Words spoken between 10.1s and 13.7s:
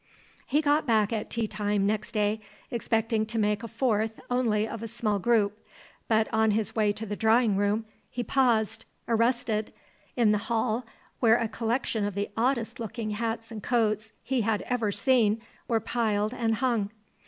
in the hall, where a collection of the oddest looking hats and